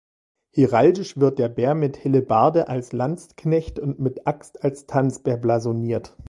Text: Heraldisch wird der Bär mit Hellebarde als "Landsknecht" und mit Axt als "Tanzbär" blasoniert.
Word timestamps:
Heraldisch 0.49 1.17
wird 1.17 1.37
der 1.37 1.47
Bär 1.47 1.75
mit 1.75 2.03
Hellebarde 2.03 2.67
als 2.69 2.91
"Landsknecht" 2.91 3.77
und 3.77 3.99
mit 3.99 4.25
Axt 4.25 4.63
als 4.63 4.87
"Tanzbär" 4.87 5.37
blasoniert. 5.37 6.17